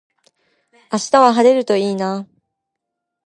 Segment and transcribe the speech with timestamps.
[0.91, 2.27] 明日は晴れるといいな。